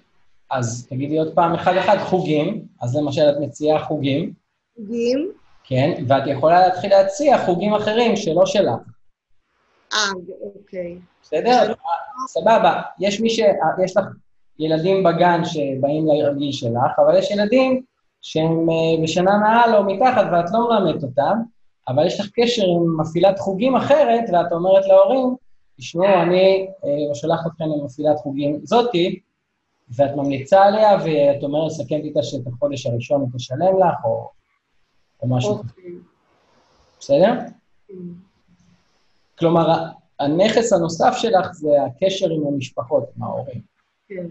אז 0.50 0.86
תגידי 0.90 1.18
עוד 1.18 1.34
פעם 1.34 1.54
אחד-אחד, 1.54 1.96
חוגים, 1.98 2.64
אז 2.82 2.96
למשל 2.96 3.22
את 3.30 3.34
מציעה 3.40 3.84
חוגים. 3.84 4.32
חוגים. 4.76 5.32
כן, 5.64 6.04
ואת 6.08 6.22
יכולה 6.26 6.68
להתחיל 6.68 6.90
להציע 6.90 7.38
חוגים 7.38 7.74
אחרים 7.74 8.16
שלא 8.16 8.46
שלך. 8.46 8.80
אה, 9.92 10.10
אוקיי. 10.54 10.98
בסדר? 11.22 11.74
סבבה. 12.26 12.82
יש 12.98 13.20
מי 13.20 13.30
ש... 13.30 13.40
יש 13.84 13.96
לך 13.96 14.04
ילדים 14.58 15.04
בגן 15.04 15.44
שבאים 15.44 16.06
לגיל 16.06 16.52
שלך, 16.52 16.98
אבל 16.98 17.18
יש 17.18 17.30
ילדים 17.30 17.82
שהם 18.20 18.70
אה, 18.70 19.02
בשנה 19.02 19.38
מעל 19.38 19.74
או 19.74 19.84
מתחת 19.84 20.26
ואת 20.32 20.44
לא 20.52 20.68
מלמדת 20.68 21.02
אותם, 21.02 21.38
אבל 21.88 22.06
יש 22.06 22.20
לך 22.20 22.26
קשר 22.34 22.62
עם 22.66 23.00
מפעילת 23.00 23.38
חוגים 23.38 23.76
אחרת, 23.76 24.24
ואת 24.32 24.52
אומרת 24.52 24.86
להורים, 24.86 25.36
תשמעו, 25.76 26.22
אני 26.22 26.68
אה, 26.84 27.14
שולחת 27.14 27.46
אתכם 27.46 27.64
למפעילת 27.64 28.16
חוגים 28.16 28.60
זאתי, 28.62 29.20
ואת 29.96 30.10
ממליצה 30.16 30.64
עליה, 30.64 30.96
ואת 31.04 31.42
אומרת, 31.42 31.70
סכמת 31.70 32.04
איתה 32.04 32.22
שאת 32.22 32.46
החודש 32.46 32.86
הראשון 32.86 33.20
היא 33.20 33.28
תשלם 33.34 33.78
לך, 33.80 34.04
או 34.04 34.28
או 35.22 35.28
משהו 35.28 35.58
כזה. 35.58 35.68
אוקיי. 35.68 35.92
בסדר? 37.00 37.32
כלומר, 39.38 39.84
הנכס 40.20 40.72
הנוסף 40.72 41.14
שלך 41.16 41.52
זה 41.52 41.68
הקשר 41.86 42.30
עם 42.30 42.46
המשפחות, 42.46 43.04
עם 43.16 43.22
ההורים. 43.22 43.60
כן. 44.08 44.26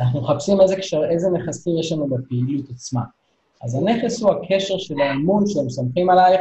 אנחנו 0.00 0.20
מחפשים 0.20 0.60
איזה, 0.60 0.76
קשר, 0.76 1.04
איזה 1.10 1.30
נכסים 1.30 1.78
יש 1.78 1.92
לנו 1.92 2.06
בפעילות 2.08 2.70
עצמה. 2.70 3.02
אז 3.62 3.74
הנכס 3.74 4.22
הוא 4.22 4.32
הקשר 4.32 4.78
של 4.78 4.94
האמון 5.00 5.46
שהם 5.46 5.70
סומכים 5.70 6.10
עלייך 6.10 6.40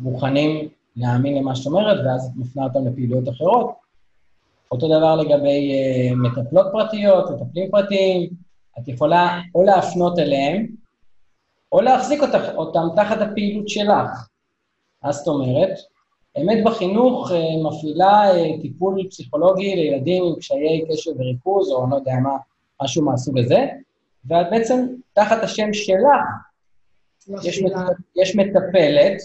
ומוכנים 0.00 0.68
להאמין 0.96 1.34
למה 1.34 1.56
שאת 1.56 1.66
אומרת, 1.66 2.06
ואז 2.06 2.26
את 2.26 2.30
מפנה 2.36 2.64
אותם 2.64 2.86
לפעילויות 2.86 3.28
אחרות. 3.28 3.82
אותו 4.72 4.88
דבר 4.88 5.16
לגבי 5.16 5.72
uh, 5.72 6.14
מטפלות 6.14 6.66
פרטיות, 6.72 7.30
מטפלים 7.30 7.70
פרטיים, 7.70 8.30
את 8.78 8.88
יכולה 8.88 9.40
או 9.54 9.62
להפנות 9.62 10.18
אליהם, 10.18 10.66
או 11.72 11.80
להחזיק 11.80 12.22
אותך, 12.22 12.42
אותם 12.54 12.86
תחת 12.96 13.20
הפעילות 13.20 13.68
שלך. 13.68 14.28
מה 15.04 15.12
זאת 15.12 15.28
אומרת? 15.28 15.78
אמת 16.40 16.64
בחינוך 16.64 17.32
אה, 17.32 17.38
מפעילה 17.64 18.30
אה, 18.30 18.60
טיפול 18.62 19.08
פסיכולוגי 19.10 19.74
לילדים 19.74 20.24
עם 20.24 20.36
קשיי 20.36 20.84
קשב 20.90 21.10
וריכוז, 21.18 21.70
או 21.70 21.86
לא 21.90 21.96
יודע 21.96 22.14
מה, 22.22 22.36
משהו 22.82 23.04
מהסוג 23.04 23.38
הזה, 23.38 23.66
ואת 24.24 24.46
בעצם, 24.50 24.86
תחת 25.12 25.42
השם 25.42 25.72
שלך, 25.72 25.98
יש, 27.42 27.62
מט, 27.62 27.72
יש 28.16 28.36
מטפלת, 28.36 29.20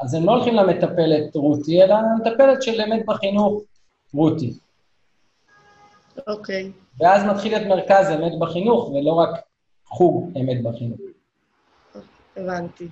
אז 0.00 0.14
הם 0.14 0.24
לא 0.24 0.32
הולכים 0.32 0.54
למטפלת 0.54 1.36
רותי, 1.36 1.82
אלא 1.82 1.94
למטפלת 1.94 2.62
של 2.62 2.80
אמת 2.80 3.06
בחינוך 3.06 3.62
רותי. 4.14 4.54
אוקיי. 6.26 6.64
Okay. 6.64 7.02
ואז 7.02 7.24
מתחיל 7.24 7.56
את 7.56 7.66
מרכז 7.66 8.10
אמת 8.10 8.32
בחינוך, 8.38 8.88
ולא 8.88 9.12
רק 9.12 9.30
חוג 9.86 10.30
אמת 10.40 10.62
בחינוך. 10.62 11.00
הבנתי. 12.36 12.88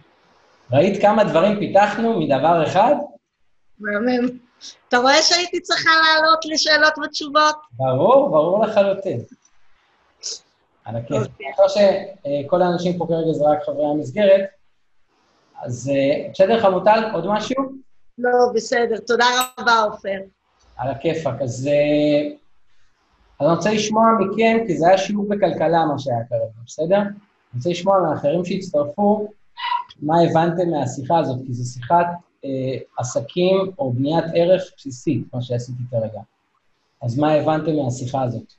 ראית 0.72 1.02
כמה 1.02 1.24
דברים 1.24 1.58
פיתחנו 1.58 2.20
מדבר 2.20 2.64
אחד? 2.66 2.94
מהמם. 3.78 4.28
אתה 4.88 4.96
רואה 4.98 5.22
שהייתי 5.22 5.60
צריכה 5.60 5.90
לעלות 5.90 6.44
לשאלות 6.44 6.92
ותשובות? 6.98 7.56
ברור, 7.72 8.30
ברור 8.30 8.64
לחלוטין. 8.66 9.20
על 10.84 10.96
הכיף. 10.96 11.22
אוקיי. 11.22 11.46
מאחר 11.46 11.62
שכל 11.68 12.62
האנשים 12.62 12.98
פה 12.98 13.06
כרגע 13.08 13.32
זה 13.32 13.44
רק 13.44 13.62
חברי 13.66 13.86
המסגרת, 13.86 14.44
אז 15.62 15.90
אה, 15.94 16.28
בסדר, 16.32 16.60
חמוטל, 16.60 17.10
עוד 17.12 17.26
משהו? 17.26 17.56
לא, 18.18 18.30
בסדר. 18.54 18.96
תודה 19.06 19.24
רבה, 19.58 19.82
עופר. 19.82 20.18
על 20.76 20.90
הכיפאק. 20.90 21.42
אז 21.42 21.68
אה, 21.68 22.30
אני 23.40 23.54
רוצה 23.54 23.70
לשמוע 23.72 24.04
מכם, 24.20 24.58
כי 24.66 24.76
זה 24.76 24.88
היה 24.88 24.98
שיעור 24.98 25.28
בכלכלה, 25.28 25.84
מה 25.84 25.98
שהיה 25.98 26.18
כרגע, 26.28 26.44
בסדר? 26.66 26.96
אני 26.96 27.10
רוצה 27.56 27.70
לשמוע 27.70 28.00
מאחרים 28.00 28.44
שהצטרפו, 28.44 29.28
מה 29.98 30.14
הבנתם 30.20 30.70
מהשיחה 30.70 31.18
הזאת, 31.18 31.38
כי 31.46 31.52
זו 31.52 31.72
שיחת 31.72 32.06
אה, 32.44 32.78
עסקים 32.98 33.56
או 33.78 33.92
בניית 33.92 34.24
ערך 34.34 34.62
בסיסית, 34.76 35.34
מה 35.34 35.42
שעשיתי 35.42 35.82
כרגע. 35.90 36.20
אז 37.02 37.18
מה 37.18 37.32
הבנתם 37.32 37.76
מהשיחה 37.76 38.22
הזאת? 38.22 38.52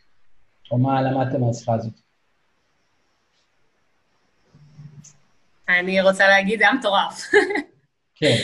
או 0.71 0.77
מה 0.77 1.01
למדתם 1.01 1.41
מהשיחה 1.41 1.73
הזאת? 1.73 1.93
אני 5.69 6.01
רוצה 6.01 6.27
להגיד, 6.27 6.59
זה 6.59 6.65
היה 6.65 6.73
מטורף. 6.73 7.21
כן. 8.15 8.35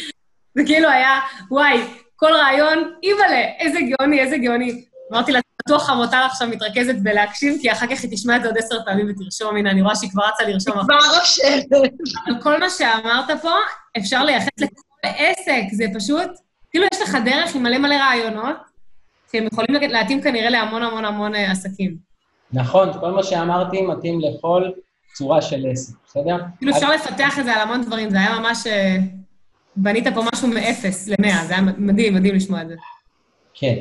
זה 0.55 0.61
כאילו 0.65 0.89
היה, 0.89 1.19
וואי, 1.51 1.79
כל 2.15 2.31
רעיון, 2.33 2.93
אימא'לה, 3.03 3.41
איזה 3.59 3.79
גאוני, 3.89 4.19
איזה 4.19 4.37
גאוני. 4.37 4.85
אמרתי 5.11 5.31
לה, 5.31 5.39
בטוח 5.67 5.83
חמותה 5.83 6.25
עכשיו 6.25 6.47
מתרכזת 6.47 6.95
בלהקשיב, 6.95 7.57
כי 7.61 7.71
אחר 7.71 7.87
כך 7.87 8.03
היא 8.03 8.11
תשמע 8.11 8.35
את 8.35 8.41
זה 8.41 8.47
עוד 8.47 8.57
עשר 8.57 8.75
פעמים 8.85 9.07
ותרשום, 9.09 9.57
הנה, 9.57 9.71
אני 9.71 9.81
רואה 9.81 9.95
שהיא 9.95 10.09
כבר 10.09 10.23
רצה 10.23 10.43
לרשום. 10.43 10.73
היא 10.77 10.83
כבר 10.85 10.97
רושמת. 11.19 11.65
אבל 12.27 12.41
כל 12.41 12.59
מה 12.59 12.69
שאמרת 12.69 13.41
פה, 13.41 13.51
אפשר 13.97 14.23
לייחס 14.23 14.47
לכל 14.57 14.81
עסק, 15.03 15.63
זה 15.71 15.85
פשוט, 15.95 16.29
כאילו 16.71 16.85
יש 16.93 17.01
לך 17.01 17.17
דרך 17.25 17.55
עם 17.55 17.63
מלא 17.63 17.77
מלא 17.77 17.95
רעיונות, 17.95 18.55
שהם 19.31 19.47
יכולים 19.53 19.91
להתאים 19.91 20.21
כנראה 20.21 20.49
להמון 20.49 20.83
המון 20.83 21.05
המון 21.05 21.35
אה, 21.35 21.51
עסקים. 21.51 21.95
נכון, 22.53 22.99
כל 22.99 23.11
מה 23.11 23.23
שאמרתי 23.23 23.81
מתאים 23.81 24.19
לכל 24.21 24.69
צורה 25.13 25.41
של 25.41 25.65
עסק, 25.71 25.93
בסדר? 26.07 26.37
כאילו 26.57 26.71
אפשר 26.71 26.91
לפתח 26.91 27.39
את 27.39 27.45
זה 27.45 27.53
על 27.53 27.61
המון 27.61 27.85
דברים, 27.85 28.09
זה 28.09 28.17
היה 28.17 28.39
ממש... 28.39 28.67
אה, 28.67 28.97
בנית 29.77 30.07
פה 30.07 30.21
משהו 30.33 30.47
מאפס 30.47 31.07
למאה, 31.07 31.45
זה 31.45 31.53
היה 31.53 31.61
מדהים, 31.61 32.15
מדהים 32.15 32.35
לשמוע 32.35 32.61
את 32.61 32.67
זה. 32.67 32.75
כן, 33.53 33.75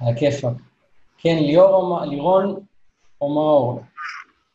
היה 0.00 0.16
כיפאק. 0.16 0.52
כן, 1.22 1.36
ליאור, 1.38 2.04
לירון 2.04 2.66
או 3.20 3.34
מאור? 3.34 3.82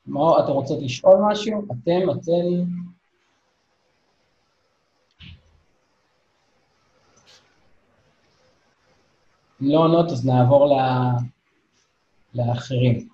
מאור, 0.07 0.39
אתם 0.39 0.51
רוצות 0.51 0.79
לשאול 0.81 1.15
משהו? 1.31 1.65
אתם, 1.65 2.09
אתן... 2.09 2.71
אם 9.61 9.67
לא 9.71 9.79
עונות, 9.79 10.11
אז 10.11 10.25
נעבור 10.25 10.65
ל... 10.65 10.73
לאחרים. 12.35 13.07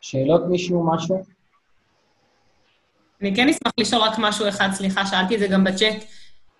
שאלות 0.00 0.42
מישהו, 0.48 0.86
משהו? 0.94 1.24
אני 3.20 3.36
כן 3.36 3.48
אשמח 3.48 3.72
לשאול 3.80 4.02
רק 4.02 4.14
משהו 4.18 4.48
אחד, 4.48 4.68
סליחה, 4.72 5.06
שאלתי 5.06 5.34
את 5.34 5.40
זה 5.40 5.46
גם 5.48 5.64
בצ'אט. 5.64 6.04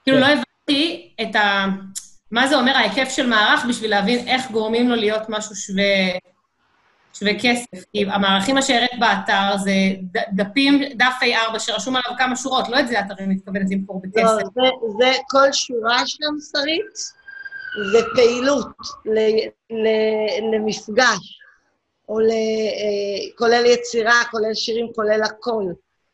כאילו, 0.05 0.19
לא 0.19 0.27
הבנתי 0.27 1.15
את 1.23 1.37
ה... 1.37 1.67
מה 2.31 2.49
זה 2.49 2.57
אומר 2.57 2.73
ההיקף 2.73 3.09
של 3.11 3.27
מערך 3.27 3.65
בשביל 3.69 3.91
להבין 3.91 4.29
איך 4.29 4.51
גורמים 4.51 4.89
לו 4.89 4.95
להיות 4.97 5.23
משהו 5.29 5.57
שווה, 5.57 5.83
שווה 7.15 7.33
כסף. 7.41 7.85
כי 7.93 8.05
המערכים 8.05 8.59
אשר 8.59 8.75
הראית 8.75 9.01
באתר 9.01 9.57
זה 9.57 9.73
דפים, 10.33 10.83
דף 10.95 11.15
A4 11.23 11.59
שרשום 11.59 11.97
עליו 11.97 12.19
כמה 12.19 12.37
שורות, 12.37 12.69
לא 12.69 12.81
את 12.81 12.89
זה 12.89 13.01
את 13.01 13.11
הרי 13.11 13.27
מתכוונת 13.27 13.67
למכור 13.71 14.03
בכסף. 14.03 14.23
לא, 14.23 14.37
זה, 14.37 14.61
זה 14.99 15.13
כל 15.31 15.53
שורה 15.53 16.07
של 16.07 16.25
המסרית, 16.29 17.17
זה 17.93 17.99
פעילות 18.15 18.67
ל, 19.05 19.19
ל, 19.71 19.89
למפגש, 20.55 21.41
או 22.09 22.21
ל, 22.21 22.31
אה, 22.31 23.37
כולל 23.39 23.67
יצירה, 23.67 24.23
כולל 24.31 24.55
שירים, 24.55 24.87
כולל 24.95 25.23
הכל. 25.23 25.65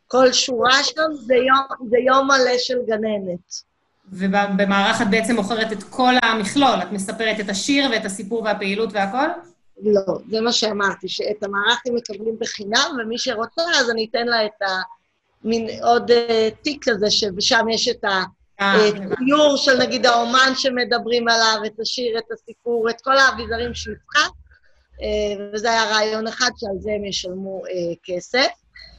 כל 0.06 0.32
שורה 0.32 0.84
שם 0.84 1.12
זה 1.12 1.34
יום, 1.34 1.88
זה 1.90 1.98
יום 1.98 2.26
מלא 2.26 2.58
של 2.58 2.78
גננת. 2.86 3.71
ובמערך 4.12 5.02
את 5.02 5.10
בעצם 5.10 5.36
מוכרת 5.36 5.72
את 5.72 5.82
כל 5.82 6.14
המכלול, 6.22 6.82
את 6.82 6.92
מספרת 6.92 7.40
את 7.40 7.48
השיר 7.48 7.90
ואת 7.90 8.04
הסיפור 8.04 8.42
והפעילות 8.42 8.90
והכל? 8.92 9.26
לא, 9.82 10.18
זה 10.30 10.40
מה 10.40 10.52
שאמרתי, 10.52 11.08
שאת 11.08 11.42
המערך 11.42 11.80
הם 11.86 11.94
מקבלים 11.94 12.36
בחינם, 12.40 12.96
ומי 12.98 13.18
שרוצה, 13.18 13.62
אז 13.80 13.90
אני 13.90 14.06
אתן 14.10 14.26
לה 14.26 14.46
את 14.46 14.62
ה... 14.62 14.66
מין 15.44 15.68
עוד 15.82 16.10
uh, 16.10 16.14
תיק 16.62 16.88
כזה, 16.88 17.10
ששם 17.10 17.68
יש 17.68 17.88
את 17.88 18.04
הציור 18.58 19.50
אה, 19.50 19.54
uh, 19.54 19.56
של 19.56 19.78
נגיד 19.78 20.06
האומן 20.06 20.52
שמדברים 20.54 21.28
עליו, 21.28 21.60
את 21.66 21.80
השיר, 21.80 22.18
את 22.18 22.32
הסיפור, 22.32 22.90
את 22.90 23.00
כל 23.00 23.16
האביזרים 23.16 23.72
צריכה, 23.72 24.28
uh, 24.28 25.54
וזה 25.54 25.70
היה 25.70 25.84
רעיון 25.84 26.26
אחד 26.26 26.50
שעל 26.56 26.76
זה 26.78 26.90
הם 26.96 27.04
ישלמו 27.04 27.62
uh, 27.64 27.96
כסף. 28.04 28.48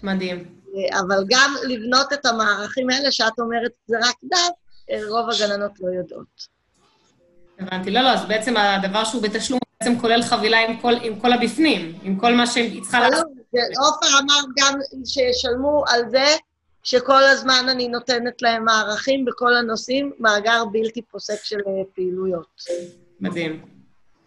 מדהים. 0.03 0.46
אבל 0.91 1.24
גם 1.29 1.55
לבנות 1.63 2.13
את 2.13 2.25
המערכים 2.25 2.89
האלה, 2.89 3.12
שאת 3.12 3.39
אומרת, 3.39 3.72
זה 3.88 3.97
רק 3.97 4.15
דף, 4.23 4.62
רוב 5.10 5.30
הגננות 5.30 5.72
לא 5.80 5.88
יודעות. 5.88 6.48
הבנתי. 7.60 7.91
לא, 7.91 8.02
לא, 8.02 8.10
אז 8.10 8.26
בעצם 8.26 8.58
הדבר 8.58 9.04
שהוא 9.04 9.22
בתשלום 9.22 9.60
בעצם 9.80 10.00
כולל 10.00 10.22
חבילה 10.22 10.60
עם 10.60 10.78
כל, 10.78 10.93
עם 11.02 11.19
כל 11.19 11.34
הבפנים, 11.34 12.00
עם 12.04 12.19
כל 12.19 12.34
מה 12.34 12.48
שהיא 12.48 12.82
צריכה 12.82 13.00
לא, 13.00 13.08
לעשות. 13.08 13.28
עופר 13.80 14.08
אמר 14.19 14.39
גם 14.58 14.80
שישלמו 15.06 15.84
על 15.88 16.10
זה 16.10 16.26
שכל 16.84 17.24
הזמן 17.24 17.65
אני 17.69 17.88
נותנת 17.88 18.41
להם 18.41 18.65
מערכים 18.65 19.26
בכל 19.26 19.56
הנושאים, 19.56 20.12
מאגר 20.19 20.65
בלתי 20.72 21.02
פוסק 21.02 21.43
של 21.43 21.58
אה, 21.67 21.72
פעילויות. 21.96 22.62
מדהים. 23.19 23.65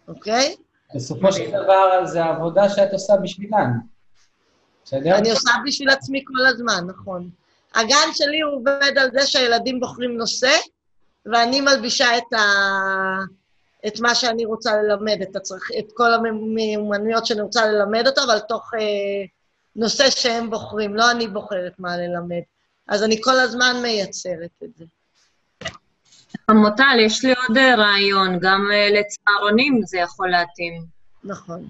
אוקיי? 0.07 0.55
בסופו 0.95 1.31
של 1.31 1.49
דבר, 1.51 2.05
זה 2.05 2.25
עבודה 2.25 2.69
שאת 2.69 2.93
עושה 2.93 3.13
בשבילן. 3.23 3.71
בסדר? 4.85 5.17
אני 5.17 5.31
עושה 5.31 5.51
בשביל 5.65 5.89
עצמי 5.89 6.23
כל 6.27 6.45
הזמן, 6.45 6.87
נכון. 6.87 7.29
הגן 7.77 8.13
שלי 8.13 8.41
הוא 8.41 8.53
עובד 8.53 8.97
על 8.97 9.09
זה 9.13 9.27
שהילדים 9.27 9.79
בוחרים 9.79 10.17
נושא, 10.17 10.51
ואני 11.25 11.61
מלבישה 11.61 12.17
את, 12.17 12.33
ה... 12.33 12.43
את 13.87 13.99
מה 13.99 14.15
שאני 14.15 14.45
רוצה 14.45 14.71
ללמד, 14.81 15.17
את, 15.21 15.35
הצרכ... 15.35 15.71
את 15.79 15.85
כל 15.93 16.13
המיומנויות 16.13 17.25
שאני 17.25 17.41
רוצה 17.41 17.65
ללמד 17.65 18.07
אותו, 18.07 18.23
אבל 18.23 18.39
תוך 18.39 18.73
אה, 18.73 18.79
נושא 19.75 20.09
שהם 20.09 20.49
בוחרים, 20.49 20.95
לא 20.95 21.11
אני 21.11 21.27
בוחרת 21.27 21.73
מה 21.79 21.97
ללמד. 21.97 22.41
אז 22.87 23.03
אני 23.03 23.21
כל 23.21 23.39
הזמן 23.39 23.75
מייצרת 23.81 24.49
את 24.63 24.69
זה. 24.77 24.85
מוטל, 26.51 26.99
יש 26.99 27.25
לי 27.25 27.33
עוד 27.33 27.57
רעיון, 27.57 28.39
גם 28.39 28.67
אה, 28.73 28.89
לצהרונים 28.89 29.81
זה 29.85 29.97
יכול 29.97 30.29
להתאים. 30.29 30.83
נכון. 31.23 31.67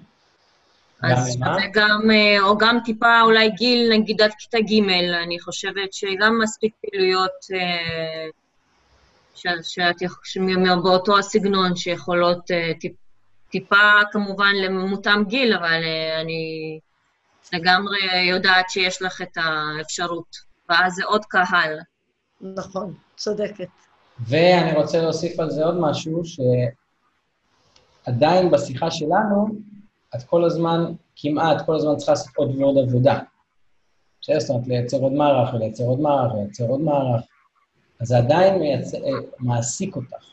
אז 1.04 1.26
זה 1.34 1.66
גם, 1.74 2.12
אה, 2.12 2.42
או 2.42 2.58
גם 2.58 2.80
טיפה 2.86 3.22
אולי 3.22 3.50
גיל, 3.50 3.92
נגיד 3.94 4.22
עד 4.22 4.32
כיתה 4.40 4.58
ג', 4.60 4.90
אני 5.24 5.40
חושבת 5.40 5.94
שגם 5.94 6.40
מספיק 6.44 6.74
פעילויות 6.82 7.32
אה, 7.54 8.28
באותו 10.84 11.18
הסגנון 11.18 11.76
שיכולות 11.76 12.52
אה, 12.52 12.72
טיפ, 12.80 12.94
טיפה 13.52 13.92
כמובן 14.12 14.56
למותאם 14.56 15.24
גיל, 15.24 15.54
אבל 15.54 15.82
אני 16.22 16.80
לגמרי 17.54 17.98
יודעת 18.30 18.70
שיש 18.70 19.02
לך 19.02 19.22
את 19.22 19.38
האפשרות, 19.38 20.36
ואז 20.70 20.94
זה 20.94 21.04
עוד 21.06 21.26
קהל. 21.26 21.80
נכון, 22.42 22.94
צודקת. 23.16 23.68
ואני 24.20 24.72
רוצה 24.74 25.02
להוסיף 25.02 25.40
על 25.40 25.50
זה 25.50 25.66
עוד 25.66 25.80
משהו, 25.80 26.22
שעדיין 28.06 28.52
בשיחה 28.52 28.92
שלנו, 28.92 29.48
את 30.16 30.24
כל 30.24 30.46
הזמן, 30.46 30.94
כמעט 31.16 31.66
כל 31.66 31.76
הזמן 31.76 31.96
צריכה 31.96 32.12
לעשות 32.12 32.36
עוד 32.36 32.56
ועוד 32.56 32.78
עבודה. 32.78 33.20
בסדר? 34.22 34.40
זאת 34.40 34.50
אומרת, 34.50 34.68
לייצר 34.68 34.98
עוד 34.98 35.12
מערך, 35.12 35.54
ולייצר 35.54 35.84
עוד 35.84 36.00
מערך, 36.00 36.34
ולייצר 36.34 36.68
עוד 36.68 36.82
מערך. 36.82 37.22
אז 38.00 38.08
זה 38.08 38.18
עדיין 38.18 38.60
מייצר, 38.60 38.98
אה, 38.98 39.12
מעסיק 39.40 39.96
אותך. 39.96 40.28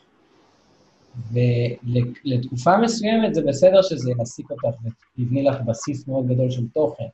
ולתקופה 1.31 2.77
מסוימת 2.77 3.35
זה 3.35 3.41
בסדר 3.47 3.81
שזה 3.81 4.11
יעסיק 4.17 4.51
אותך 4.51 4.77
ויבני 5.17 5.43
לך 5.43 5.61
בסיס 5.61 6.07
מאוד 6.07 6.27
גדול 6.27 6.51
של 6.51 6.67
תוכן, 6.73 7.05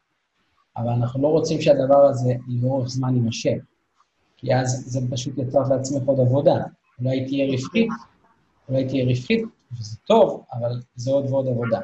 אבל 0.78 0.90
אנחנו 0.90 1.22
לא 1.22 1.28
רוצים 1.28 1.62
שהדבר 1.62 2.06
הזה 2.06 2.34
לאורך 2.48 2.88
זמן 2.88 3.16
יימשך, 3.16 3.58
כי 4.38 4.56
אז 4.56 4.84
זה 4.88 5.00
פשוט 5.12 5.38
יצרת 5.38 5.70
לעצמך 5.70 6.04
עוד 6.06 6.20
עבודה. 6.20 6.56
אולי 7.00 7.26
תהיה 7.26 7.46
רווחית, 7.46 7.90
אולי 8.70 8.88
תהיה 8.88 9.06
רווחית, 9.06 9.46
וזה 9.78 9.98
טוב, 10.08 10.44
אבל 10.54 10.82
זה 10.96 11.12
עוד 11.12 11.26
ועוד 11.30 11.48
עבודה. 11.48 11.80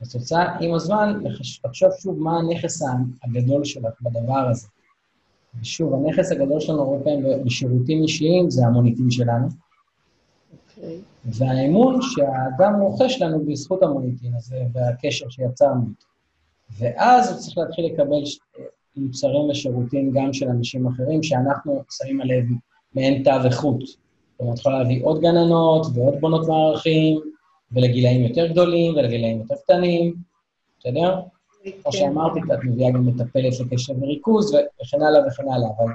התוצאה, 0.00 0.58
עם 0.60 0.74
הזמן, 0.74 1.20
לחשוב 1.64 1.90
שוב 1.98 2.22
מה 2.22 2.38
הנכס 2.38 2.82
הגדול 3.24 3.64
שלך 3.64 4.02
בדבר 4.02 4.48
הזה. 4.50 4.68
ושוב, 5.60 5.94
הנכס 5.94 6.32
הגדול 6.32 6.60
שלנו 6.60 6.82
הרבה 6.82 7.04
פעמים 7.04 7.44
בשירותים 7.44 8.02
אישיים 8.02 8.50
זה 8.50 8.66
המוניטין 8.66 9.10
שלנו. 9.10 9.48
Okay. 9.48 10.78
אוקיי. 10.78 11.00
והאמון 11.24 11.98
שהאדם 12.02 12.80
רוכש 12.80 13.22
לנו 13.22 13.44
בזכות 13.44 13.82
המוניטין 13.82 14.34
הזה 14.34 14.62
והקשר 14.72 15.28
שיצרנו 15.28 15.80
איתו. 15.88 16.06
ואז 16.78 17.32
הוא 17.32 17.38
צריך 17.38 17.58
להתחיל 17.58 17.86
לקבל 17.86 18.22
מוצרים 18.96 19.42
ושירותים 19.50 20.10
גם 20.14 20.32
של 20.32 20.48
אנשים 20.48 20.86
אחרים, 20.86 21.22
שאנחנו 21.22 21.82
שמים 21.90 22.20
עליהם 22.20 22.56
מעין 22.94 23.22
תו 23.22 23.44
איכות. 23.44 23.80
זאת 23.80 24.40
אומרת, 24.40 24.58
יכולה 24.58 24.78
להביא 24.78 25.04
עוד 25.04 25.20
גננות 25.20 25.86
ועוד 25.94 26.14
בונות 26.20 26.48
מערכים, 26.48 27.20
ולגילאים 27.72 28.22
יותר 28.22 28.46
גדולים 28.46 28.96
ולגילאים 28.96 29.38
יותר 29.38 29.54
קטנים, 29.64 30.14
בסדר? 30.78 31.20
כמו 31.82 31.92
שאמרתי, 31.92 32.40
את 32.40 32.58
מביאה 32.64 32.90
גם 32.90 33.06
מטפלת 33.06 33.60
לקשב 33.60 34.02
וריכוז 34.02 34.54
וכן 34.54 35.02
הלאה 35.02 35.26
וכן 35.26 35.42
הלאה, 35.42 35.68
אבל 35.78 35.92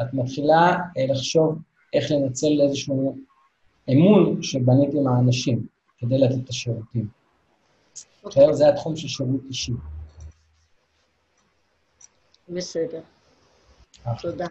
את 0.00 0.14
מתחילה 0.14 0.76
אה, 0.98 1.06
לחשוב 1.08 1.58
איך 1.92 2.10
לנצל 2.10 2.60
איזשהו 2.62 3.16
אמון 3.92 4.42
שבנית 4.42 4.94
עם 4.94 5.06
האנשים 5.06 5.66
כדי 5.98 6.18
לתת 6.18 6.44
את 6.44 6.48
השירותים. 6.48 7.08
בסדר? 8.24 8.52
זה 8.52 8.68
התחום 8.68 8.96
של 8.96 9.08
שירות 9.08 9.40
אישי. 9.48 9.72
בסדר. 12.48 13.00
תודה. 14.20 14.46